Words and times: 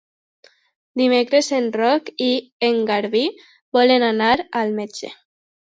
Dimecres 1.01 1.49
en 1.59 1.67
Roc 1.81 2.09
i 2.31 2.31
en 2.71 2.83
Garbí 2.91 3.25
volen 3.79 4.11
anar 4.13 4.35
al 4.65 4.77
metge. 4.81 5.17